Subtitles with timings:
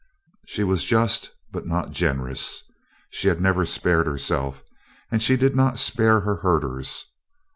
[0.47, 2.63] She was just but not generous.
[3.11, 4.63] She never had spared herself,
[5.11, 7.05] and she did not spare her herders.